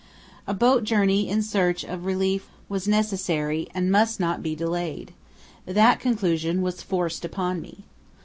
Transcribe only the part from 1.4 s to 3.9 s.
search of relief was necessary